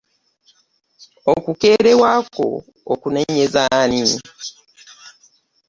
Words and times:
Okukeerewa 1.33 2.11
kwo 2.33 2.49
okunenyeza 2.93 3.61
ani? 3.79 4.01